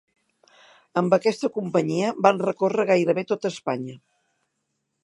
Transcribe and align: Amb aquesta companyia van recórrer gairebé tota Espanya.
Amb 1.01 1.13
aquesta 1.17 1.51
companyia 1.59 2.09
van 2.27 2.43
recórrer 2.47 2.89
gairebé 2.95 3.27
tota 3.35 3.55
Espanya. 3.57 3.97